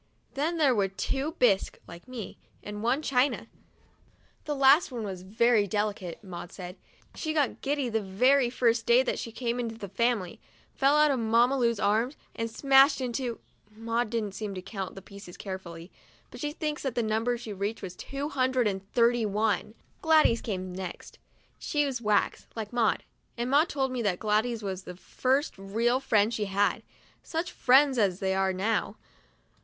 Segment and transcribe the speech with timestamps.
[0.33, 3.45] Then there were two bisque (like me) and one all china.
[4.45, 6.77] The last one was very delicate, Maud said.
[7.13, 10.39] She got giddy the very first day that she came into the family,
[10.73, 13.41] fell out of Mamma Lu's arms, and smashed into—
[13.77, 15.91] Maud didn't count the pieces carefully,
[16.31, 19.75] but she thinks that the number reached two hundred and thirty one.
[20.01, 21.19] Gladys came next;
[21.59, 23.03] she's wax, like Maud,
[23.37, 26.81] and Maud told me that Gladys was the first real friend she had.
[27.21, 28.97] Such friends as they are now!